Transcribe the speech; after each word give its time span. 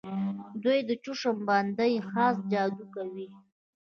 دوی 0.63 0.79
د 0.89 0.91
چشم 1.03 1.37
بندۍ 1.47 1.93
خاص 2.09 2.37
جادو 2.51 2.85
کوي. 2.93 3.27